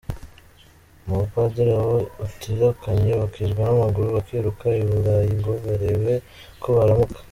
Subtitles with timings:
[1.05, 6.13] Mu bapadiri abo utirukanye bakizwa n’amaguru bakirukira i Burayi ngo barebe
[6.61, 7.19] ko baramuka.